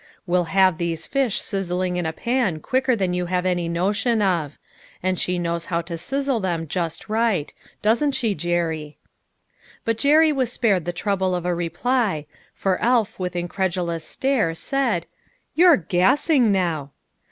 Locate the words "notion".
3.69-4.19